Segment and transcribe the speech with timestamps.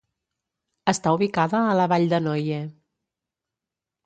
[0.93, 2.59] Està ubicada a la vall de Noye.